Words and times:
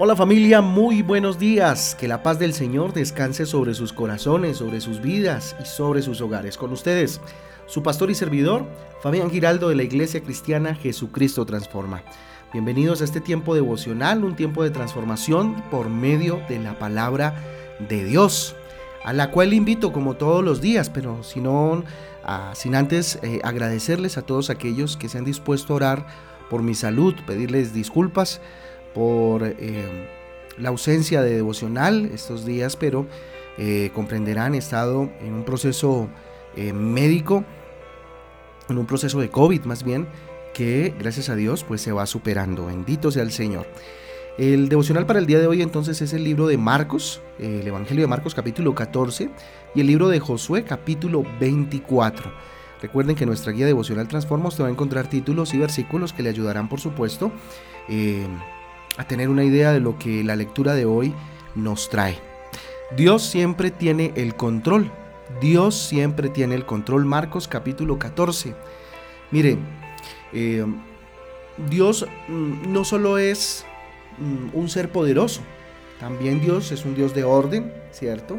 Hola 0.00 0.14
familia, 0.14 0.60
muy 0.60 1.02
buenos 1.02 1.40
días. 1.40 1.96
Que 1.96 2.06
la 2.06 2.22
paz 2.22 2.38
del 2.38 2.54
Señor 2.54 2.92
descanse 2.92 3.46
sobre 3.46 3.74
sus 3.74 3.92
corazones, 3.92 4.58
sobre 4.58 4.80
sus 4.80 5.02
vidas 5.02 5.56
y 5.60 5.66
sobre 5.66 6.02
sus 6.02 6.20
hogares. 6.20 6.56
Con 6.56 6.70
ustedes, 6.70 7.20
su 7.66 7.82
pastor 7.82 8.08
y 8.08 8.14
servidor, 8.14 8.64
Fabián 9.02 9.28
Giraldo 9.28 9.70
de 9.70 9.74
la 9.74 9.82
Iglesia 9.82 10.22
Cristiana 10.22 10.76
Jesucristo 10.76 11.44
Transforma. 11.46 12.04
Bienvenidos 12.52 13.00
a 13.00 13.04
este 13.06 13.20
tiempo 13.20 13.56
devocional, 13.56 14.22
un 14.22 14.36
tiempo 14.36 14.62
de 14.62 14.70
transformación 14.70 15.60
por 15.68 15.88
medio 15.88 16.40
de 16.48 16.60
la 16.60 16.78
palabra 16.78 17.34
de 17.88 18.04
Dios, 18.04 18.54
a 19.02 19.12
la 19.12 19.32
cual 19.32 19.52
invito 19.52 19.92
como 19.92 20.14
todos 20.14 20.44
los 20.44 20.60
días, 20.60 20.90
pero 20.90 21.22
no, 21.42 21.84
sin 22.54 22.74
antes 22.76 23.18
eh, 23.24 23.40
agradecerles 23.42 24.16
a 24.16 24.22
todos 24.22 24.48
aquellos 24.48 24.96
que 24.96 25.08
se 25.08 25.18
han 25.18 25.24
dispuesto 25.24 25.72
a 25.72 25.76
orar 25.76 26.06
por 26.48 26.62
mi 26.62 26.76
salud, 26.76 27.16
pedirles 27.26 27.74
disculpas 27.74 28.40
por 28.94 29.42
eh, 29.44 30.08
la 30.58 30.70
ausencia 30.70 31.22
de 31.22 31.36
devocional 31.36 32.10
estos 32.12 32.44
días, 32.44 32.76
pero 32.76 33.06
eh, 33.56 33.90
comprenderán, 33.94 34.54
he 34.54 34.58
estado 34.58 35.10
en 35.20 35.34
un 35.34 35.44
proceso 35.44 36.08
eh, 36.56 36.72
médico, 36.72 37.44
en 38.68 38.78
un 38.78 38.86
proceso 38.86 39.20
de 39.20 39.30
COVID 39.30 39.62
más 39.62 39.84
bien, 39.84 40.08
que 40.54 40.94
gracias 40.98 41.28
a 41.28 41.36
Dios 41.36 41.64
pues 41.64 41.80
se 41.80 41.92
va 41.92 42.06
superando. 42.06 42.66
Bendito 42.66 43.10
sea 43.10 43.22
el 43.22 43.32
Señor. 43.32 43.66
El 44.38 44.68
devocional 44.68 45.04
para 45.04 45.18
el 45.18 45.26
día 45.26 45.40
de 45.40 45.48
hoy 45.48 45.62
entonces 45.62 46.00
es 46.00 46.12
el 46.12 46.22
libro 46.22 46.46
de 46.46 46.56
Marcos, 46.58 47.20
el 47.40 47.66
Evangelio 47.66 48.04
de 48.04 48.08
Marcos 48.08 48.36
capítulo 48.36 48.72
14 48.72 49.30
y 49.74 49.80
el 49.80 49.86
libro 49.88 50.08
de 50.08 50.20
Josué 50.20 50.62
capítulo 50.62 51.24
24. 51.40 52.30
Recuerden 52.80 53.16
que 53.16 53.26
nuestra 53.26 53.52
guía 53.52 53.66
devocional 53.66 54.06
Transforma 54.06 54.48
usted 54.48 54.62
va 54.62 54.68
a 54.68 54.70
encontrar 54.70 55.08
títulos 55.08 55.52
y 55.54 55.58
versículos 55.58 56.12
que 56.12 56.22
le 56.22 56.28
ayudarán 56.28 56.68
por 56.68 56.78
supuesto 56.78 57.32
a 58.98 59.06
tener 59.06 59.30
una 59.30 59.44
idea 59.44 59.72
de 59.72 59.80
lo 59.80 59.98
que 59.98 60.22
la 60.22 60.36
lectura 60.36 60.74
de 60.74 60.84
hoy 60.84 61.14
nos 61.54 61.88
trae. 61.88 62.18
Dios 62.96 63.22
siempre 63.22 63.70
tiene 63.70 64.12
el 64.16 64.34
control. 64.34 64.90
Dios 65.40 65.74
siempre 65.74 66.28
tiene 66.28 66.54
el 66.54 66.66
control. 66.66 67.04
Marcos 67.04 67.48
capítulo 67.48 67.98
14. 67.98 68.54
Mire, 69.30 69.58
eh, 70.32 70.64
Dios 71.70 72.06
mm, 72.28 72.72
no 72.72 72.84
solo 72.84 73.18
es 73.18 73.64
mm, 74.18 74.56
un 74.56 74.68
ser 74.68 74.90
poderoso, 74.90 75.42
también 76.00 76.40
Dios 76.40 76.72
es 76.72 76.84
un 76.84 76.94
Dios 76.94 77.14
de 77.14 77.24
orden, 77.24 77.72
¿cierto? 77.90 78.38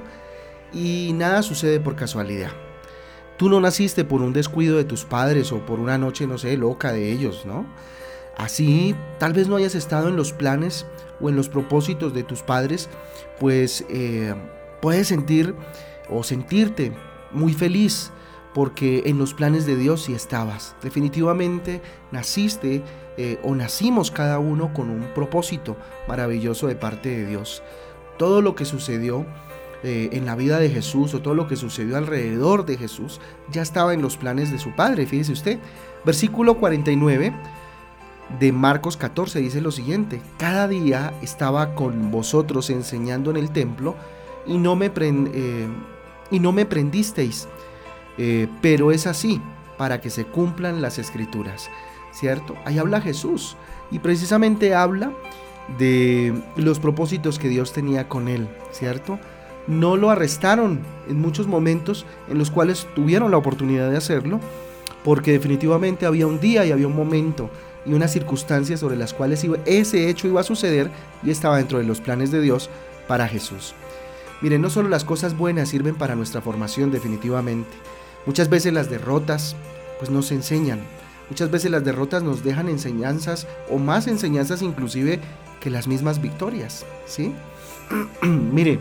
Y 0.73 1.11
nada 1.13 1.43
sucede 1.43 1.79
por 1.79 1.95
casualidad. 1.95 2.51
Tú 3.37 3.49
no 3.49 3.59
naciste 3.61 4.03
por 4.03 4.21
un 4.21 4.33
descuido 4.33 4.77
de 4.77 4.83
tus 4.83 5.05
padres 5.05 5.51
o 5.51 5.65
por 5.65 5.79
una 5.79 5.97
noche, 5.97 6.27
no 6.27 6.37
sé, 6.37 6.57
loca 6.57 6.91
de 6.91 7.11
ellos, 7.11 7.45
¿no? 7.45 7.65
Así 8.39 8.95
tal 9.17 9.33
vez 9.33 9.49
no 9.49 9.57
hayas 9.57 9.75
estado 9.75 10.07
en 10.07 10.15
los 10.15 10.31
planes 10.31 10.85
o 11.19 11.27
en 11.27 11.35
los 11.35 11.49
propósitos 11.49 12.13
de 12.13 12.23
tus 12.23 12.41
padres, 12.41 12.89
pues 13.37 13.85
eh, 13.89 14.33
puedes 14.81 15.09
sentir 15.09 15.53
o 16.09 16.23
sentirte 16.23 16.93
muy 17.31 17.53
feliz 17.53 18.11
porque 18.53 19.03
en 19.07 19.17
los 19.17 19.33
planes 19.33 19.65
de 19.65 19.75
Dios 19.75 20.03
sí 20.03 20.13
estabas. 20.13 20.73
Definitivamente 20.81 21.81
naciste 22.13 22.81
eh, 23.17 23.39
o 23.43 23.55
nacimos 23.55 24.09
cada 24.09 24.39
uno 24.39 24.73
con 24.73 24.89
un 24.89 25.13
propósito 25.13 25.75
maravilloso 26.07 26.67
de 26.67 26.77
parte 26.77 27.09
de 27.09 27.25
Dios. 27.25 27.61
Todo 28.17 28.41
lo 28.41 28.55
que 28.55 28.63
sucedió 28.63 29.25
eh, 29.83 30.11
en 30.13 30.25
la 30.25 30.35
vida 30.35 30.59
de 30.59 30.69
Jesús 30.69 31.13
o 31.13 31.21
todo 31.21 31.35
lo 31.35 31.49
que 31.49 31.57
sucedió 31.57 31.97
alrededor 31.97 32.65
de 32.65 32.77
Jesús 32.77 33.19
ya 33.51 33.61
estaba 33.61 33.93
en 33.93 34.01
los 34.01 34.15
planes 34.15 34.49
de 34.49 34.59
su 34.59 34.73
Padre. 34.77 35.05
Fíjese 35.05 35.33
usted, 35.33 35.59
versículo 36.05 36.57
49 36.57 37.33
de 38.37 38.51
Marcos 38.51 38.95
14 38.95 39.39
dice 39.39 39.61
lo 39.61 39.71
siguiente, 39.71 40.21
cada 40.37 40.67
día 40.67 41.13
estaba 41.21 41.73
con 41.73 42.11
vosotros 42.11 42.69
enseñando 42.69 43.31
en 43.31 43.37
el 43.37 43.49
templo 43.49 43.95
y 44.45 44.57
no 44.57 44.75
me, 44.75 44.91
eh, 44.95 45.67
y 46.29 46.39
no 46.39 46.51
me 46.51 46.65
prendisteis, 46.65 47.47
eh, 48.17 48.47
pero 48.61 48.91
es 48.91 49.07
así 49.07 49.41
para 49.77 49.99
que 49.99 50.09
se 50.09 50.25
cumplan 50.25 50.81
las 50.81 50.99
escrituras, 50.99 51.69
¿cierto? 52.11 52.55
Ahí 52.65 52.77
habla 52.77 53.01
Jesús 53.01 53.57
y 53.91 53.99
precisamente 53.99 54.75
habla 54.75 55.11
de 55.77 56.33
los 56.55 56.79
propósitos 56.79 57.39
que 57.39 57.49
Dios 57.49 57.73
tenía 57.73 58.07
con 58.07 58.27
él, 58.27 58.47
¿cierto? 58.71 59.19
No 59.67 59.97
lo 59.97 60.09
arrestaron 60.09 60.81
en 61.07 61.19
muchos 61.19 61.47
momentos 61.47 62.05
en 62.27 62.37
los 62.37 62.51
cuales 62.51 62.87
tuvieron 62.95 63.31
la 63.31 63.37
oportunidad 63.37 63.89
de 63.89 63.97
hacerlo, 63.97 64.39
porque 65.03 65.31
definitivamente 65.31 66.05
había 66.05 66.27
un 66.27 66.39
día 66.39 66.65
y 66.65 66.71
había 66.71 66.87
un 66.87 66.95
momento 66.95 67.49
y 67.85 67.93
unas 67.93 68.11
circunstancias 68.11 68.79
sobre 68.79 68.95
las 68.95 69.13
cuales 69.13 69.45
ese 69.65 70.09
hecho 70.09 70.27
iba 70.27 70.41
a 70.41 70.43
suceder 70.43 70.91
y 71.23 71.31
estaba 71.31 71.57
dentro 71.57 71.77
de 71.77 71.85
los 71.85 72.01
planes 72.01 72.31
de 72.31 72.41
Dios 72.41 72.69
para 73.07 73.27
Jesús. 73.27 73.73
Miren, 74.41 74.61
no 74.61 74.69
solo 74.69 74.89
las 74.89 75.03
cosas 75.03 75.37
buenas 75.37 75.69
sirven 75.69 75.95
para 75.95 76.15
nuestra 76.15 76.41
formación 76.41 76.91
definitivamente. 76.91 77.69
Muchas 78.25 78.49
veces 78.49 78.73
las 78.73 78.89
derrotas 78.89 79.55
pues 79.97 80.09
nos 80.09 80.31
enseñan. 80.31 80.81
Muchas 81.29 81.51
veces 81.51 81.71
las 81.71 81.83
derrotas 81.83 82.23
nos 82.23 82.43
dejan 82.43 82.69
enseñanzas 82.69 83.47
o 83.69 83.77
más 83.77 84.07
enseñanzas 84.07 84.61
inclusive 84.61 85.19
que 85.59 85.69
las 85.69 85.87
mismas 85.87 86.21
victorias, 86.21 86.85
¿sí? 87.05 87.33
Mire, 88.21 88.79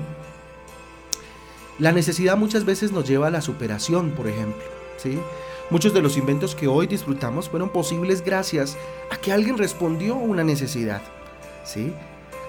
la 1.78 1.92
necesidad 1.92 2.36
muchas 2.36 2.64
veces 2.64 2.92
nos 2.92 3.08
lleva 3.08 3.28
a 3.28 3.30
la 3.30 3.42
superación, 3.42 4.10
por 4.10 4.28
ejemplo, 4.28 4.62
¿sí? 4.96 5.18
Muchos 5.70 5.92
de 5.92 6.00
los 6.00 6.16
inventos 6.16 6.54
que 6.54 6.66
hoy 6.66 6.86
disfrutamos 6.86 7.50
fueron 7.50 7.68
posibles 7.68 8.24
gracias 8.24 8.78
a 9.10 9.16
que 9.18 9.32
alguien 9.32 9.58
respondió 9.58 10.14
a 10.14 10.18
una 10.18 10.42
necesidad. 10.42 11.02
¿sí? 11.62 11.92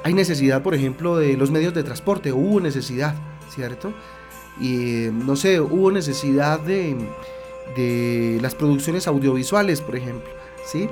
Hay 0.03 0.13
necesidad, 0.13 0.63
por 0.63 0.74
ejemplo, 0.74 1.18
de 1.18 1.35
los 1.35 1.52
medios 1.52 1.74
de 1.74 1.84
transporte, 1.84 2.31
hubo 2.31 2.62
necesidad, 2.62 3.16
¿cierto? 3.53 3.94
Y 4.62 5.07
no 5.12 5.35
sé, 5.35 5.59
hubo 5.59 5.91
necesidad 5.91 6.62
de, 6.62 6.96
de 7.75 8.40
las 8.41 8.56
producciones 8.56 9.07
audiovisuales, 9.07 9.81
por 9.81 9.97
ejemplo, 9.97 10.30
¿sí? 10.66 10.88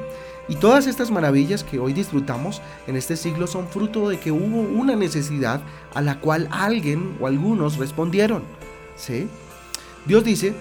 Y 0.50 0.56
todas 0.56 0.88
estas 0.88 1.12
maravillas 1.12 1.64
que 1.64 1.80
hoy 1.80 1.94
disfrutamos 1.94 2.62
en 2.88 2.98
este 2.98 3.16
siglo 3.16 3.48
son 3.48 3.68
fruto 3.68 4.10
de 4.10 4.20
que 4.20 4.32
hubo 4.32 4.62
una 4.62 4.96
necesidad 4.96 5.62
a 5.94 6.02
la 6.02 6.20
cual 6.20 6.50
alguien 6.52 7.18
o 7.22 7.28
algunos 7.28 7.78
respondieron, 7.78 8.44
¿sí? 8.98 9.30
Dios 10.06 10.26
dice 10.26 10.54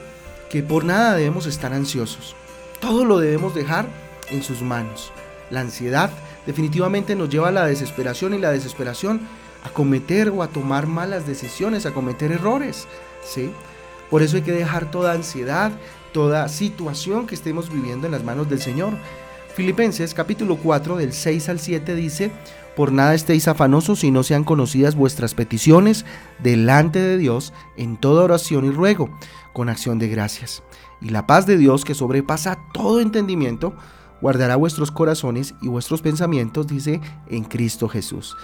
que 0.51 0.63
por 0.63 0.85
nada 0.85 1.15
debemos 1.15 1.47
estar 1.47 1.73
ansiosos. 1.73 2.35
Todo 2.81 3.05
lo 3.05 3.19
debemos 3.19 3.55
dejar 3.55 3.87
en 4.31 4.43
sus 4.43 4.63
manos. 4.63 5.13
La 5.51 5.61
ansiedad 5.61 6.11
definitivamente 6.47 7.15
nos 7.15 7.29
lleva 7.29 7.49
a 7.49 7.53
la 7.53 7.67
desesperación 7.67 8.35
y 8.35 8.39
la 8.39 8.51
desesperación 8.51 9.21
a 9.65 9.71
cometer 9.71 10.31
o 10.31 10.43
a 10.43 10.49
tomar 10.49 10.87
malas 10.87 11.27
decisiones, 11.27 11.87
a 11.87 11.93
cometer 11.93 12.33
errores. 12.33 12.87
¿sí? 13.25 13.51
Por 14.11 14.23
eso 14.23 14.37
hay 14.37 14.43
que 14.43 14.53
dejar 14.53 14.91
toda 14.91 15.13
ansiedad, 15.13 15.73
toda 16.13 16.49
situación 16.49 17.27
que 17.27 17.35
estemos 17.35 17.71
viviendo 17.71 18.07
en 18.07 18.13
las 18.13 18.25
manos 18.25 18.49
del 18.49 18.61
Señor. 18.61 18.93
Filipenses 19.55 20.15
capítulo 20.15 20.57
4 20.57 20.97
del 20.97 21.13
6 21.13 21.49
al 21.49 21.61
7 21.61 21.95
dice, 21.95 22.31
por 22.77 22.93
nada 22.93 23.15
estéis 23.15 23.49
afanosos 23.49 24.01
si 24.01 24.11
no 24.11 24.23
sean 24.23 24.45
conocidas 24.45 24.95
vuestras 24.95 25.35
peticiones 25.35 26.05
delante 26.39 27.01
de 27.01 27.17
Dios 27.17 27.55
en 27.77 27.97
toda 27.97 28.25
oración 28.25 28.67
y 28.67 28.71
ruego, 28.71 29.09
con 29.55 29.71
acción 29.71 29.99
de 29.99 30.09
gracias. 30.09 30.63
Y 31.01 31.09
la 31.09 31.27
paz 31.27 31.47
de 31.47 31.57
Dios 31.57 31.85
que 31.85 31.95
sobrepasa 31.95 32.59
todo 32.73 33.01
entendimiento, 33.01 33.75
guardará 34.21 34.57
vuestros 34.57 34.91
corazones 34.91 35.55
y 35.63 35.69
vuestros 35.69 36.03
pensamientos, 36.03 36.67
dice, 36.67 37.01
en 37.29 37.45
Cristo 37.45 37.89
Jesús. 37.89 38.37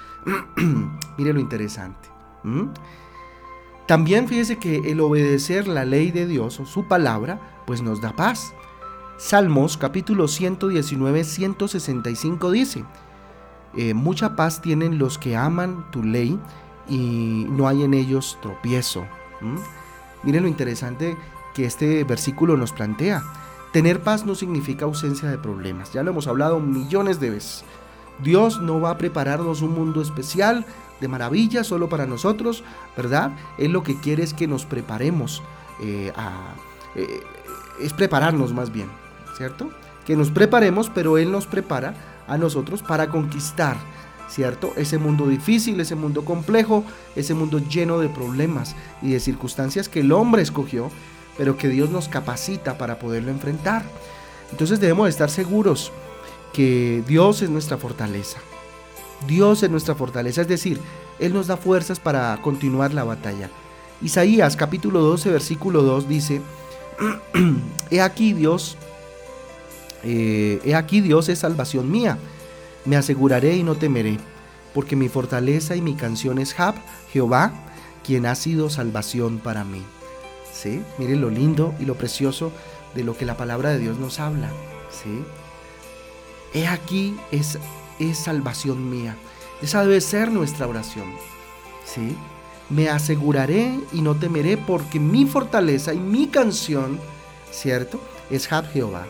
Mire 1.18 1.32
lo 1.34 1.40
interesante. 1.40 2.08
También 3.86 4.28
fíjese 4.28 4.58
que 4.58 4.90
el 4.90 5.00
obedecer 5.00 5.68
la 5.68 5.84
ley 5.84 6.10
de 6.10 6.26
Dios 6.26 6.58
o 6.58 6.66
su 6.66 6.88
palabra, 6.88 7.62
pues 7.66 7.82
nos 7.82 8.00
da 8.00 8.16
paz. 8.16 8.54
Salmos 9.18 9.76
capítulo 9.76 10.26
119, 10.26 11.24
165 11.24 12.50
dice, 12.50 12.84
eh, 13.76 13.94
mucha 13.94 14.36
paz 14.36 14.60
tienen 14.60 14.98
los 14.98 15.18
que 15.18 15.36
aman 15.36 15.86
tu 15.90 16.02
ley 16.02 16.38
y 16.88 17.46
no 17.48 17.68
hay 17.68 17.82
en 17.82 17.94
ellos 17.94 18.38
tropiezo. 18.42 19.06
Miren 20.22 20.42
lo 20.42 20.48
interesante 20.48 21.16
que 21.54 21.64
este 21.64 22.04
versículo 22.04 22.56
nos 22.56 22.72
plantea. 22.72 23.22
Tener 23.72 24.02
paz 24.02 24.26
no 24.26 24.34
significa 24.34 24.84
ausencia 24.84 25.30
de 25.30 25.38
problemas, 25.38 25.92
ya 25.92 26.02
lo 26.02 26.10
hemos 26.10 26.26
hablado 26.26 26.60
millones 26.60 27.20
de 27.20 27.30
veces. 27.30 27.64
Dios 28.22 28.60
no 28.60 28.80
va 28.80 28.90
a 28.90 28.98
prepararnos 28.98 29.62
un 29.62 29.72
mundo 29.72 30.02
especial 30.02 30.66
de 31.00 31.08
maravilla 31.08 31.64
solo 31.64 31.88
para 31.88 32.06
nosotros, 32.06 32.62
¿verdad? 32.96 33.32
Él 33.58 33.72
lo 33.72 33.82
que 33.82 33.98
quiere 33.98 34.22
es 34.22 34.34
que 34.34 34.46
nos 34.46 34.66
preparemos, 34.66 35.42
eh, 35.80 36.12
eh, 36.94 37.22
es 37.80 37.92
prepararnos 37.94 38.52
más 38.52 38.70
bien, 38.70 38.88
¿cierto? 39.36 39.70
Que 40.04 40.16
nos 40.16 40.30
preparemos, 40.30 40.90
pero 40.90 41.16
Él 41.16 41.32
nos 41.32 41.46
prepara 41.46 41.94
a 42.26 42.38
nosotros 42.38 42.82
para 42.82 43.08
conquistar, 43.08 43.76
¿cierto? 44.28 44.72
Ese 44.76 44.98
mundo 44.98 45.26
difícil, 45.28 45.80
ese 45.80 45.94
mundo 45.94 46.24
complejo, 46.24 46.84
ese 47.16 47.34
mundo 47.34 47.58
lleno 47.58 47.98
de 47.98 48.08
problemas 48.08 48.74
y 49.00 49.12
de 49.12 49.20
circunstancias 49.20 49.88
que 49.88 50.00
el 50.00 50.12
hombre 50.12 50.42
escogió, 50.42 50.90
pero 51.36 51.56
que 51.56 51.68
Dios 51.68 51.90
nos 51.90 52.08
capacita 52.08 52.78
para 52.78 52.98
poderlo 52.98 53.30
enfrentar. 53.30 53.84
Entonces 54.50 54.80
debemos 54.80 55.08
estar 55.08 55.30
seguros 55.30 55.92
que 56.52 57.02
Dios 57.06 57.42
es 57.42 57.50
nuestra 57.50 57.78
fortaleza. 57.78 58.38
Dios 59.26 59.62
es 59.62 59.70
nuestra 59.70 59.94
fortaleza, 59.94 60.42
es 60.42 60.48
decir, 60.48 60.80
Él 61.18 61.32
nos 61.32 61.46
da 61.46 61.56
fuerzas 61.56 62.00
para 62.00 62.36
continuar 62.42 62.92
la 62.92 63.04
batalla. 63.04 63.48
Isaías 64.02 64.56
capítulo 64.56 65.00
12, 65.00 65.30
versículo 65.30 65.82
2 65.82 66.08
dice, 66.08 66.42
He 67.90 68.00
aquí 68.00 68.32
Dios, 68.32 68.76
eh, 70.04 70.60
he 70.64 70.74
aquí 70.74 71.00
Dios 71.00 71.28
es 71.28 71.40
salvación 71.40 71.90
mía, 71.90 72.18
me 72.84 72.96
aseguraré 72.96 73.56
y 73.56 73.62
no 73.62 73.76
temeré, 73.76 74.18
porque 74.74 74.96
mi 74.96 75.08
fortaleza 75.08 75.76
y 75.76 75.80
mi 75.80 75.94
canción 75.94 76.38
es 76.38 76.54
Jab, 76.54 76.74
Jehová, 77.12 77.52
quien 78.04 78.26
ha 78.26 78.34
sido 78.34 78.70
salvación 78.70 79.38
para 79.38 79.64
mí. 79.64 79.82
¿Sí? 80.52 80.82
Miren 80.98 81.20
lo 81.20 81.30
lindo 81.30 81.74
y 81.80 81.84
lo 81.84 81.94
precioso 81.94 82.52
de 82.94 83.04
lo 83.04 83.16
que 83.16 83.24
la 83.24 83.36
palabra 83.36 83.70
de 83.70 83.78
Dios 83.78 83.98
nos 83.98 84.20
habla. 84.20 84.50
¿Sí? 84.90 85.24
He 86.54 86.66
aquí 86.66 87.16
es, 87.30 87.58
es 87.98 88.18
salvación 88.18 88.90
mía. 88.90 89.16
Esa 89.62 89.82
debe 89.82 90.00
ser 90.00 90.30
nuestra 90.30 90.66
oración. 90.66 91.06
¿Sí? 91.84 92.16
Me 92.68 92.88
aseguraré 92.88 93.78
y 93.92 94.02
no 94.02 94.14
temeré 94.14 94.56
porque 94.56 94.98
mi 94.98 95.26
fortaleza 95.26 95.94
y 95.94 95.98
mi 95.98 96.26
canción, 96.26 96.98
¿cierto? 97.50 98.00
Es 98.30 98.48
Jab 98.48 98.70
Jehová. 98.72 99.06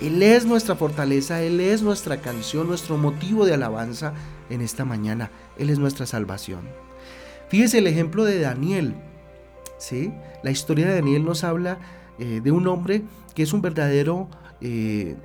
Él 0.00 0.22
es 0.22 0.44
nuestra 0.44 0.74
fortaleza, 0.74 1.42
Él 1.42 1.60
es 1.60 1.82
nuestra 1.82 2.20
canción, 2.20 2.66
nuestro 2.66 2.98
motivo 2.98 3.46
de 3.46 3.54
alabanza 3.54 4.12
en 4.50 4.60
esta 4.60 4.84
mañana. 4.84 5.30
Él 5.58 5.70
es 5.70 5.78
nuestra 5.78 6.06
salvación. 6.06 6.68
Fíjese 7.48 7.78
el 7.78 7.86
ejemplo 7.86 8.24
de 8.24 8.40
Daniel. 8.40 8.94
¿sí? 9.78 10.12
La 10.42 10.50
historia 10.50 10.86
de 10.86 10.94
Daniel 10.94 11.24
nos 11.24 11.44
habla 11.44 11.78
eh, 12.18 12.40
de 12.42 12.50
un 12.50 12.66
hombre 12.66 13.02
que 13.34 13.42
es 13.42 13.52
un 13.52 13.62
verdadero 13.62 14.28
eh, 14.60 15.16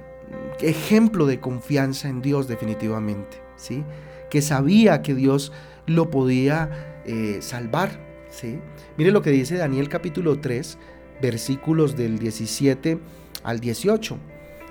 ejemplo 0.60 1.26
de 1.26 1.40
confianza 1.40 2.08
en 2.08 2.22
Dios 2.22 2.48
definitivamente. 2.48 3.42
¿sí? 3.56 3.84
Que 4.30 4.42
sabía 4.42 5.02
que 5.02 5.16
Dios 5.16 5.52
lo 5.88 6.12
podía 6.12 7.02
eh, 7.06 7.40
salvar. 7.42 8.00
¿sí? 8.30 8.60
Mire 8.98 9.12
lo 9.12 9.24
que 9.24 9.32
dice 9.32 9.58
Daniel 9.58 9.90
capítulo 9.90 10.40
3, 10.40 10.78
versículos 11.22 11.98
del 11.98 12.20
17 12.20 13.00
al 13.44 13.60
18. 13.60 14.18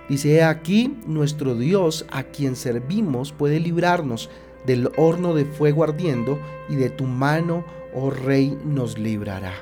Dice, 0.09 0.43
aquí 0.43 0.97
nuestro 1.07 1.55
Dios 1.55 2.07
a 2.11 2.23
quien 2.25 2.57
servimos 2.57 3.33
puede 3.33 3.61
librarnos 3.61 4.31
del 4.67 4.91
horno 4.97 5.35
de 5.35 5.45
fuego 5.45 5.85
ardiendo 5.85 6.39
y 6.69 6.77
de 6.77 6.91
tu 6.91 7.05
mano, 7.05 7.65
oh 7.95 8.11
rey, 8.11 8.59
nos 8.65 8.99
librará. 8.99 9.53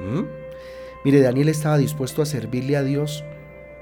¿Mm? 0.00 0.24
Mire, 1.04 1.20
Daniel 1.20 1.48
estaba 1.48 1.78
dispuesto 1.78 2.20
a 2.20 2.26
servirle 2.26 2.76
a 2.76 2.82
Dios. 2.82 3.24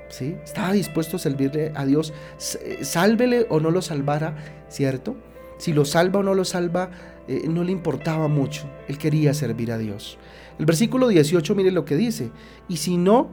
¿Sí? 0.09 0.37
Estaba 0.45 0.73
dispuesto 0.73 1.17
a 1.17 1.19
servirle 1.19 1.73
a 1.75 1.85
Dios, 1.87 2.13
sálvele 2.83 3.47
o 3.49 3.59
no 3.59 3.71
lo 3.71 3.83
salvara, 3.83 4.37
¿cierto? 4.69 5.17
Si 5.59 5.73
lo 5.73 5.85
salva 5.85 6.21
o 6.21 6.23
no 6.23 6.35
lo 6.35 6.45
salva, 6.45 6.91
eh, 7.27 7.45
no 7.49 7.65
le 7.65 7.73
importaba 7.73 8.29
mucho. 8.29 8.69
Él 8.87 8.99
quería 8.99 9.35
servir 9.35 9.73
a 9.73 9.79
Dios. 9.79 10.19
El 10.59 10.67
versículo 10.67 11.09
18, 11.09 11.55
mire 11.55 11.71
lo 11.73 11.85
que 11.85 11.97
dice. 11.97 12.31
Y 12.69 12.77
si 12.77 12.97
no, 12.97 13.31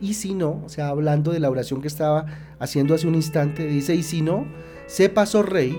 y 0.00 0.14
si 0.14 0.34
no, 0.34 0.62
o 0.64 0.68
sea, 0.68 0.88
hablando 0.88 1.32
de 1.32 1.40
la 1.40 1.50
oración 1.50 1.80
que 1.80 1.88
estaba 1.88 2.26
haciendo 2.58 2.94
hace 2.94 3.06
un 3.06 3.14
instante, 3.14 3.66
dice, 3.66 3.94
y 3.94 4.02
si 4.02 4.22
no, 4.22 4.46
sepas, 4.86 5.34
oh 5.34 5.42
rey, 5.42 5.78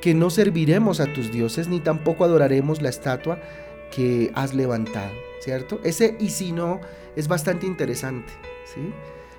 que 0.00 0.14
no 0.14 0.30
serviremos 0.30 1.00
a 1.00 1.12
tus 1.12 1.30
dioses, 1.30 1.68
ni 1.68 1.80
tampoco 1.80 2.24
adoraremos 2.24 2.82
la 2.82 2.88
estatua 2.88 3.40
que 3.94 4.32
has 4.34 4.54
levantado, 4.54 5.12
¿cierto? 5.40 5.80
Ese 5.84 6.16
y 6.18 6.30
si 6.30 6.52
no 6.52 6.80
es 7.14 7.28
bastante 7.28 7.66
interesante, 7.66 8.32
¿sí? 8.64 8.92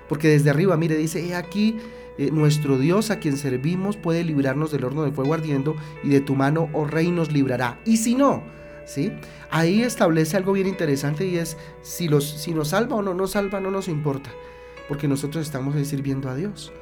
Porque 0.08 0.28
desde 0.28 0.50
arriba, 0.50 0.76
mire, 0.76 0.96
dice, 0.96 1.24
he 1.26 1.34
aquí, 1.34 1.76
eh, 2.16 2.30
nuestro 2.30 2.78
Dios 2.78 3.10
a 3.10 3.18
quien 3.18 3.36
servimos 3.36 3.96
puede 3.96 4.22
librarnos 4.22 4.70
del 4.70 4.84
horno 4.84 5.02
de 5.04 5.12
fuego 5.12 5.34
ardiendo 5.34 5.74
y 6.02 6.08
de 6.08 6.20
tu 6.20 6.34
mano, 6.34 6.68
oh 6.72 6.86
rey, 6.86 7.10
nos 7.10 7.32
librará. 7.32 7.80
Y 7.84 7.98
si 7.98 8.14
no, 8.14 8.42
¿sí? 8.86 9.12
Ahí 9.50 9.82
establece 9.82 10.36
algo 10.36 10.52
bien 10.52 10.66
interesante 10.66 11.26
y 11.26 11.36
es 11.36 11.56
si, 11.82 12.08
los, 12.08 12.28
si 12.28 12.52
nos 12.54 12.68
salva 12.68 12.96
o 12.96 13.02
no 13.02 13.14
nos 13.14 13.32
salva, 13.32 13.60
no 13.60 13.70
nos 13.70 13.88
importa, 13.88 14.30
porque 14.88 15.08
nosotros 15.08 15.44
estamos 15.44 15.74
sirviendo 15.86 16.28
a 16.28 16.34
Dios. 16.34 16.72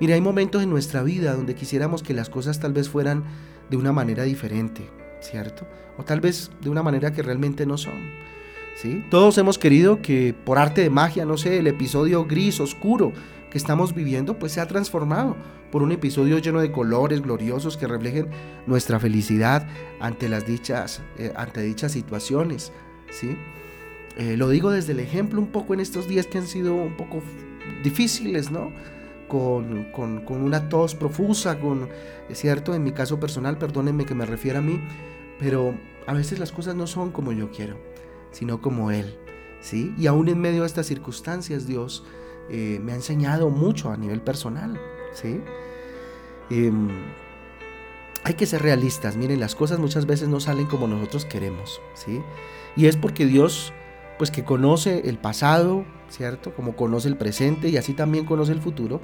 Mira, 0.00 0.14
hay 0.14 0.20
momentos 0.20 0.62
en 0.62 0.70
nuestra 0.70 1.02
vida 1.02 1.34
donde 1.34 1.54
quisiéramos 1.54 2.02
que 2.02 2.14
las 2.14 2.28
cosas 2.28 2.58
tal 2.58 2.72
vez 2.72 2.88
fueran 2.88 3.24
de 3.70 3.76
una 3.76 3.92
manera 3.92 4.24
diferente, 4.24 4.90
¿cierto? 5.20 5.66
O 5.98 6.04
tal 6.04 6.20
vez 6.20 6.50
de 6.60 6.70
una 6.70 6.82
manera 6.82 7.12
que 7.12 7.22
realmente 7.22 7.66
no 7.66 7.78
son. 7.78 8.10
¿Sí? 8.76 9.04
Todos 9.08 9.38
hemos 9.38 9.56
querido 9.56 10.02
que 10.02 10.34
por 10.44 10.58
arte 10.58 10.80
de 10.80 10.90
magia, 10.90 11.24
no 11.24 11.36
sé, 11.36 11.58
el 11.58 11.68
episodio 11.68 12.24
gris, 12.24 12.58
oscuro 12.58 13.12
que 13.48 13.56
estamos 13.56 13.94
viviendo, 13.94 14.36
pues 14.36 14.50
sea 14.50 14.66
transformado 14.66 15.36
por 15.74 15.82
un 15.82 15.90
episodio 15.90 16.38
lleno 16.38 16.60
de 16.60 16.70
colores 16.70 17.20
gloriosos 17.20 17.76
que 17.76 17.88
reflejen 17.88 18.30
nuestra 18.64 19.00
felicidad 19.00 19.66
ante 19.98 20.28
las 20.28 20.46
dichas, 20.46 21.02
eh, 21.18 21.32
ante 21.34 21.62
dichas 21.62 21.90
situaciones, 21.90 22.70
¿sí? 23.10 23.36
Eh, 24.16 24.36
lo 24.36 24.50
digo 24.50 24.70
desde 24.70 24.92
el 24.92 25.00
ejemplo 25.00 25.40
un 25.40 25.48
poco 25.48 25.74
en 25.74 25.80
estos 25.80 26.06
días 26.06 26.28
que 26.28 26.38
han 26.38 26.46
sido 26.46 26.76
un 26.76 26.96
poco 26.96 27.20
difíciles, 27.82 28.52
¿no? 28.52 28.70
Con, 29.26 29.90
con, 29.90 30.24
con, 30.24 30.42
una 30.42 30.68
tos 30.68 30.94
profusa, 30.94 31.58
con, 31.58 31.88
es 32.28 32.38
cierto, 32.38 32.72
en 32.76 32.84
mi 32.84 32.92
caso 32.92 33.18
personal, 33.18 33.58
perdónenme 33.58 34.06
que 34.06 34.14
me 34.14 34.26
refiera 34.26 34.60
a 34.60 34.62
mí, 34.62 34.80
pero 35.40 35.74
a 36.06 36.14
veces 36.14 36.38
las 36.38 36.52
cosas 36.52 36.76
no 36.76 36.86
son 36.86 37.10
como 37.10 37.32
yo 37.32 37.50
quiero, 37.50 37.78
sino 38.30 38.62
como 38.62 38.92
Él, 38.92 39.18
¿sí? 39.60 39.92
Y 39.98 40.06
aún 40.06 40.28
en 40.28 40.40
medio 40.40 40.60
de 40.60 40.68
estas 40.68 40.86
circunstancias, 40.86 41.66
Dios 41.66 42.04
eh, 42.48 42.78
me 42.80 42.92
ha 42.92 42.94
enseñado 42.94 43.50
mucho 43.50 43.90
a 43.90 43.96
nivel 43.96 44.20
personal, 44.20 44.78
¿sí? 45.14 45.40
Em, 46.50 46.88
hay 48.22 48.34
que 48.34 48.46
ser 48.46 48.62
realistas, 48.62 49.16
miren, 49.16 49.40
las 49.40 49.54
cosas 49.54 49.78
muchas 49.78 50.06
veces 50.06 50.28
no 50.28 50.40
salen 50.40 50.66
como 50.66 50.86
nosotros 50.86 51.24
queremos, 51.24 51.80
¿sí? 51.94 52.22
Y 52.76 52.86
es 52.86 52.96
porque 52.96 53.26
Dios, 53.26 53.72
pues 54.18 54.30
que 54.30 54.44
conoce 54.44 55.08
el 55.08 55.18
pasado, 55.18 55.84
¿cierto? 56.08 56.54
Como 56.54 56.76
conoce 56.76 57.08
el 57.08 57.16
presente 57.16 57.68
y 57.68 57.76
así 57.76 57.92
también 57.92 58.24
conoce 58.24 58.52
el 58.52 58.60
futuro, 58.60 59.00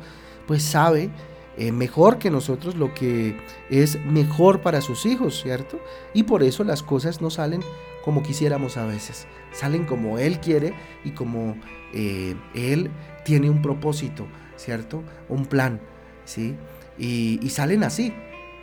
pues 0.47 0.63
sabe 0.63 1.11
eh, 1.57 1.73
mejor 1.73 2.19
que 2.19 2.31
nosotros 2.31 2.77
lo 2.77 2.95
que 2.95 3.37
es 3.69 4.03
mejor 4.07 4.63
para 4.63 4.81
sus 4.81 5.05
hijos, 5.05 5.43
¿cierto? 5.43 5.79
Y 6.15 6.23
por 6.23 6.43
eso 6.43 6.65
las 6.65 6.83
cosas 6.83 7.21
no 7.21 7.29
salen 7.29 7.61
como 8.05 8.23
quisiéramos 8.23 8.79
a 8.79 8.87
veces, 8.87 9.27
salen 9.53 9.85
como 9.85 10.19
Él 10.19 10.41
quiere 10.41 10.73
y 11.05 11.11
como 11.11 11.57
eh, 11.93 12.35
Él 12.55 12.91
tiene 13.25 13.51
un 13.51 13.61
propósito, 13.61 14.27
¿cierto? 14.57 15.03
Un 15.29 15.45
plan, 15.45 15.81
¿sí? 16.25 16.57
y, 17.01 17.51
salen 17.51 17.83
así. 17.83 18.13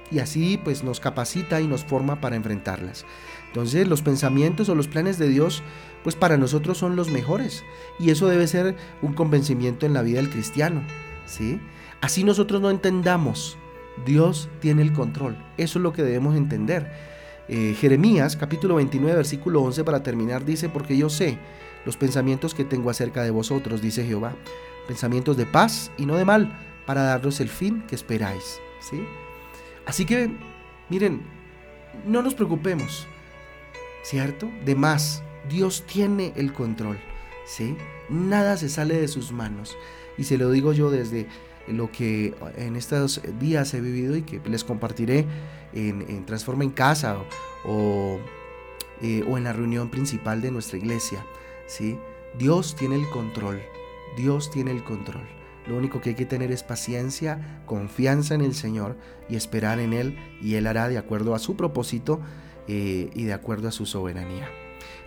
Y 0.10 0.20
así 0.20 0.58
pues 0.64 0.86
nos 0.86 1.02
capacita 1.02 1.60
y 1.60 1.68
nos 1.68 1.84
forma 1.84 2.22
para 2.22 2.38
enfrentarlas. 2.38 3.06
Entonces 3.48 3.88
los 3.88 4.02
pensamientos 4.02 4.70
o 4.70 4.76
los 4.76 4.88
planes 4.88 5.18
de 5.18 5.28
Dios 5.28 5.64
pues 6.04 6.16
para 6.16 6.38
nosotros 6.38 6.78
son 6.78 6.96
los 6.96 7.10
mejores. 7.10 7.64
Y 8.00 8.12
eso 8.12 8.28
debe 8.28 8.48
ser 8.48 8.76
un 9.02 9.14
convencimiento 9.14 9.86
en 9.86 9.94
la 9.94 10.04
vida 10.04 10.18
del 10.18 10.30
cristiano. 10.30 10.82
¿sí? 11.26 11.60
Así 12.00 12.24
nosotros 12.24 12.62
no 12.62 12.70
entendamos. 12.70 13.58
Dios 14.06 14.48
tiene 14.62 14.82
el 14.84 14.94
control. 14.94 15.36
Eso 15.58 15.80
es 15.80 15.84
lo 15.84 15.92
que 15.92 16.04
debemos 16.04 16.38
entender. 16.38 16.90
Eh, 17.50 17.76
Jeremías 17.80 18.36
capítulo 18.36 18.76
29 18.76 19.16
versículo 19.16 19.62
11 19.62 19.84
para 19.84 20.04
terminar 20.04 20.46
dice, 20.46 20.70
porque 20.70 20.98
yo 20.98 21.10
sé 21.10 21.38
los 21.86 21.96
pensamientos 21.96 22.54
que 22.54 22.66
tengo 22.66 22.90
acerca 22.90 23.24
de 23.24 23.32
vosotros, 23.32 23.82
dice 23.82 24.06
Jehová, 24.06 24.36
pensamientos 24.86 25.38
de 25.38 25.46
paz 25.46 25.90
y 25.98 26.06
no 26.06 26.18
de 26.18 26.26
mal 26.26 26.52
para 26.88 27.04
daros 27.04 27.40
el 27.40 27.50
fin 27.50 27.84
que 27.88 27.94
esperáis. 27.94 28.60
¿sí? 28.80 29.06
Así 29.86 30.06
que, 30.06 30.32
miren, 30.90 31.22
no 32.06 32.24
nos 32.24 32.34
preocupemos, 32.34 33.08
¿cierto? 34.04 34.50
De 34.66 34.74
más, 34.74 35.22
Dios 35.50 35.84
tiene 35.86 36.34
el 36.36 36.54
control, 36.54 36.98
¿sí? 37.46 37.78
Nada 38.10 38.58
se 38.58 38.70
sale 38.70 39.00
de 39.00 39.08
sus 39.08 39.32
manos. 39.32 39.78
Y 40.18 40.24
se 40.24 40.38
lo 40.38 40.50
digo 40.50 40.74
yo 40.74 40.90
desde 40.90 41.28
lo 41.68 41.92
que 41.92 42.34
en 42.56 42.76
estos 42.76 43.22
días 43.40 43.74
he 43.74 43.82
vivido 43.82 44.16
y 44.16 44.24
que 44.24 44.42
les 44.50 44.64
compartiré 44.64 45.26
en, 45.74 46.26
Transforma 46.26 46.64
en 46.64 46.72
Casa 46.72 47.18
o, 47.66 48.20
eh, 49.02 49.24
o 49.28 49.38
en 49.38 49.44
la 49.44 49.54
reunión 49.54 49.90
principal 49.90 50.42
de 50.42 50.52
nuestra 50.52 50.78
iglesia, 50.78 51.26
¿sí? 51.68 52.00
Dios 52.38 52.76
tiene 52.76 52.96
el 52.96 53.10
control, 53.10 53.62
Dios 54.16 54.50
tiene 54.50 54.72
el 54.72 54.84
control. 54.84 55.37
Lo 55.68 55.78
único 55.78 56.02
que 56.02 56.10
hay 56.10 56.16
que 56.16 56.26
tener 56.26 56.52
es 56.52 56.64
paciencia, 56.64 57.62
confianza 57.66 58.36
en 58.36 58.42
el 58.42 58.56
Señor 58.56 58.96
y 59.30 59.36
esperar 59.36 59.80
en 59.80 59.94
Él 59.94 60.18
y 60.42 60.56
Él 60.56 60.68
hará 60.68 60.88
de 60.88 60.98
acuerdo 60.98 61.36
a 61.36 61.40
su 61.40 61.56
propósito 61.56 62.22
eh, 62.68 63.10
y 63.14 63.24
de 63.24 63.34
acuerdo 63.34 63.68
a 63.68 63.72
su 63.72 63.86
soberanía. 63.86 64.50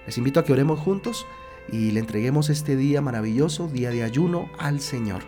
Les 0.07 0.19
invito 0.19 0.40
a 0.40 0.45
que 0.45 0.52
oremos 0.52 0.79
juntos 0.81 1.26
y 1.73 1.93
le 1.93 2.00
entreguemos 2.00 2.50
este 2.50 2.76
día 2.76 3.00
maravilloso, 3.00 3.69
día 3.69 3.90
de 3.90 4.02
ayuno 4.02 4.50
al 4.59 4.81
Señor. 4.81 5.23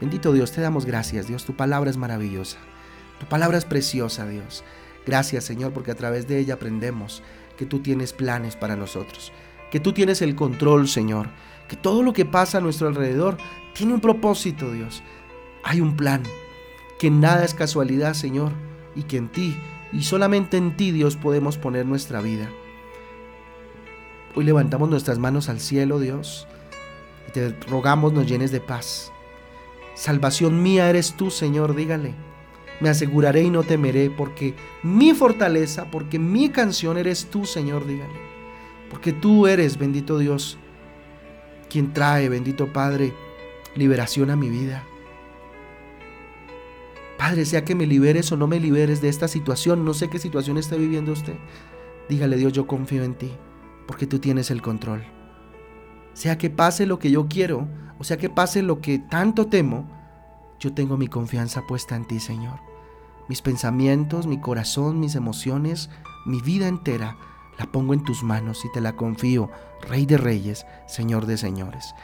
Bendito 0.00 0.32
Dios, 0.32 0.52
te 0.52 0.60
damos 0.60 0.86
gracias, 0.86 1.28
Dios, 1.28 1.44
tu 1.44 1.54
palabra 1.56 1.90
es 1.90 1.96
maravillosa. 1.96 2.58
Tu 3.20 3.26
palabra 3.26 3.58
es 3.58 3.64
preciosa, 3.64 4.26
Dios. 4.26 4.64
Gracias, 5.06 5.44
Señor, 5.44 5.72
porque 5.72 5.92
a 5.92 5.94
través 5.94 6.26
de 6.26 6.38
ella 6.38 6.54
aprendemos 6.54 7.22
que 7.56 7.66
tú 7.66 7.80
tienes 7.80 8.12
planes 8.12 8.56
para 8.56 8.76
nosotros, 8.76 9.32
que 9.74 9.80
tú 9.80 9.92
tienes 9.92 10.22
el 10.22 10.36
control, 10.36 10.86
Señor, 10.86 11.30
que 11.66 11.74
todo 11.74 12.04
lo 12.04 12.12
que 12.12 12.24
pasa 12.24 12.58
a 12.58 12.60
nuestro 12.60 12.86
alrededor 12.86 13.38
tiene 13.72 13.92
un 13.92 14.00
propósito, 14.00 14.70
Dios. 14.70 15.02
Hay 15.64 15.80
un 15.80 15.96
plan. 15.96 16.22
Que 16.96 17.10
nada 17.10 17.44
es 17.44 17.54
casualidad, 17.54 18.14
Señor. 18.14 18.52
Y 18.94 19.02
que 19.02 19.16
en 19.16 19.26
ti 19.26 19.56
y 19.92 20.04
solamente 20.04 20.58
en 20.58 20.76
ti, 20.76 20.92
Dios, 20.92 21.16
podemos 21.16 21.58
poner 21.58 21.86
nuestra 21.86 22.20
vida. 22.20 22.48
Hoy 24.36 24.44
levantamos 24.44 24.88
nuestras 24.88 25.18
manos 25.18 25.48
al 25.48 25.58
cielo, 25.58 25.98
Dios, 25.98 26.46
y 27.28 27.32
te 27.32 27.50
rogamos 27.68 28.12
nos 28.12 28.28
llenes 28.28 28.52
de 28.52 28.60
paz. 28.60 29.10
Salvación 29.96 30.62
mía 30.62 30.88
eres 30.88 31.14
tú, 31.14 31.32
Señor, 31.32 31.74
dígale. 31.74 32.14
Me 32.78 32.90
aseguraré 32.90 33.42
y 33.42 33.50
no 33.50 33.64
temeré, 33.64 34.08
porque 34.08 34.54
mi 34.84 35.14
fortaleza, 35.14 35.90
porque 35.90 36.20
mi 36.20 36.50
canción 36.50 36.96
eres 36.96 37.26
tú, 37.28 37.44
Señor, 37.44 37.88
dígale. 37.88 38.33
Porque 38.90 39.12
tú 39.12 39.46
eres, 39.46 39.78
bendito 39.78 40.18
Dios, 40.18 40.58
quien 41.68 41.92
trae, 41.92 42.28
bendito 42.28 42.72
Padre, 42.72 43.12
liberación 43.74 44.30
a 44.30 44.36
mi 44.36 44.48
vida. 44.48 44.84
Padre, 47.18 47.44
sea 47.44 47.64
que 47.64 47.74
me 47.74 47.86
liberes 47.86 48.30
o 48.32 48.36
no 48.36 48.46
me 48.46 48.60
liberes 48.60 49.00
de 49.00 49.08
esta 49.08 49.28
situación, 49.28 49.84
no 49.84 49.94
sé 49.94 50.08
qué 50.08 50.18
situación 50.18 50.58
está 50.58 50.76
viviendo 50.76 51.12
usted. 51.12 51.34
Dígale, 52.08 52.36
Dios, 52.36 52.52
yo 52.52 52.66
confío 52.66 53.02
en 53.02 53.14
ti, 53.14 53.32
porque 53.86 54.06
tú 54.06 54.18
tienes 54.18 54.50
el 54.50 54.60
control. 54.60 55.04
Sea 56.12 56.38
que 56.38 56.50
pase 56.50 56.86
lo 56.86 56.98
que 56.98 57.10
yo 57.10 57.26
quiero, 57.28 57.66
o 57.98 58.04
sea 58.04 58.16
que 58.16 58.28
pase 58.28 58.62
lo 58.62 58.80
que 58.80 58.98
tanto 58.98 59.46
temo, 59.46 59.88
yo 60.60 60.74
tengo 60.74 60.96
mi 60.96 61.08
confianza 61.08 61.62
puesta 61.66 61.96
en 61.96 62.06
ti, 62.06 62.20
Señor. 62.20 62.60
Mis 63.28 63.42
pensamientos, 63.42 64.26
mi 64.26 64.40
corazón, 64.40 65.00
mis 65.00 65.14
emociones, 65.14 65.90
mi 66.26 66.40
vida 66.40 66.68
entera, 66.68 67.16
la 67.58 67.66
pongo 67.66 67.94
en 67.94 68.04
tus 68.04 68.22
manos 68.22 68.64
y 68.64 68.72
te 68.72 68.80
la 68.80 68.96
confío, 68.96 69.50
Rey 69.82 70.06
de 70.06 70.16
Reyes, 70.16 70.66
Señor 70.86 71.26
de 71.26 71.36
Señores. 71.36 71.94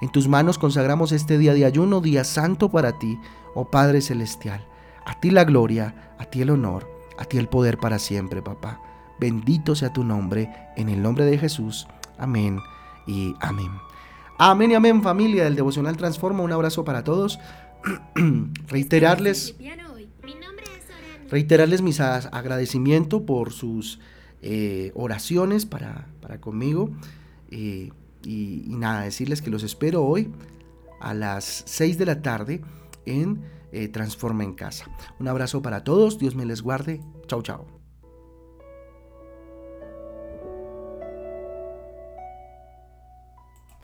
En 0.00 0.10
tus 0.10 0.28
manos 0.28 0.58
consagramos 0.58 1.12
este 1.12 1.38
día 1.38 1.54
de 1.54 1.64
ayuno, 1.64 2.00
día 2.00 2.24
santo 2.24 2.70
para 2.70 2.98
ti, 2.98 3.18
oh 3.54 3.70
Padre 3.70 4.00
Celestial. 4.00 4.66
A 5.04 5.18
ti 5.18 5.30
la 5.30 5.44
gloria, 5.44 6.14
a 6.18 6.26
ti 6.26 6.42
el 6.42 6.50
honor, 6.50 6.88
a 7.18 7.24
ti 7.24 7.38
el 7.38 7.48
poder 7.48 7.78
para 7.78 7.98
siempre, 7.98 8.42
papá. 8.42 8.80
Bendito 9.18 9.74
sea 9.74 9.92
tu 9.92 10.04
nombre, 10.04 10.52
en 10.76 10.88
el 10.88 11.02
nombre 11.02 11.24
de 11.24 11.38
Jesús. 11.38 11.88
Amén 12.18 12.60
y 13.06 13.34
amén. 13.40 13.70
Amén 14.38 14.70
y 14.70 14.74
amén 14.74 15.02
familia 15.02 15.44
del 15.44 15.56
Devocional 15.56 15.96
Transforma. 15.96 16.44
Un 16.44 16.52
abrazo 16.52 16.84
para 16.84 17.02
todos. 17.02 17.40
reiterarles, 18.68 19.56
reiterarles 21.28 21.82
mis 21.82 22.00
agradecimientos 22.00 23.22
por 23.22 23.52
sus 23.52 23.98
eh, 24.42 24.92
oraciones 24.94 25.66
para, 25.66 26.06
para 26.20 26.40
conmigo. 26.40 26.90
Eh, 27.50 27.90
y, 28.24 28.64
nada, 28.68 29.02
decirles 29.02 29.42
que 29.42 29.50
los 29.50 29.62
espero 29.62 30.04
hoy 30.04 30.30
a 31.00 31.14
las 31.14 31.62
6 31.66 31.98
de 31.98 32.06
la 32.06 32.22
tarde 32.22 32.60
en 33.06 33.42
eh, 33.72 33.88
Transforma 33.88 34.44
en 34.44 34.54
Casa. 34.54 34.90
Un 35.18 35.28
abrazo 35.28 35.62
para 35.62 35.84
todos, 35.84 36.18
Dios 36.18 36.34
me 36.34 36.44
les 36.44 36.62
guarde. 36.62 37.00
Chao, 37.26 37.42
chao. 37.42 37.77